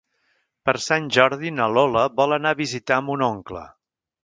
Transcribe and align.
Per 0.69 0.73
Sant 0.85 1.09
Jordi 1.17 1.51
na 1.59 1.67
Lola 1.75 2.07
vol 2.23 2.35
anar 2.39 2.55
a 2.57 2.61
visitar 2.65 3.01
mon 3.11 3.29
oncle. 3.31 3.65